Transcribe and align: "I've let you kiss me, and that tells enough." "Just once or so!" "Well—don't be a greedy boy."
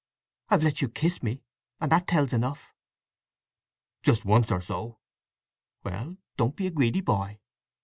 "I've 0.49 0.63
let 0.63 0.81
you 0.81 0.89
kiss 0.89 1.21
me, 1.21 1.43
and 1.79 1.91
that 1.91 2.07
tells 2.07 2.33
enough." 2.33 2.73
"Just 4.01 4.25
once 4.25 4.49
or 4.49 4.59
so!" 4.59 4.97
"Well—don't 5.83 6.55
be 6.55 6.65
a 6.65 6.71
greedy 6.71 7.01
boy." 7.01 7.39